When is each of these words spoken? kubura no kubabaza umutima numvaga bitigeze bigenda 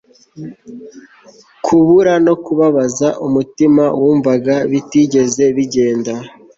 kubura 1.65 2.13
no 2.25 2.33
kubabaza 2.43 3.07
umutima 3.25 3.83
numvaga 3.93 4.55
bitigeze 4.71 5.43
bigenda 5.55 6.13